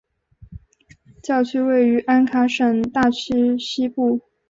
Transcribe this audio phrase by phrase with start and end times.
[1.21, 4.19] 教区位于安卡什大区西部。